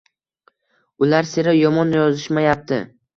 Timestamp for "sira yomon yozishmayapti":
1.33-2.81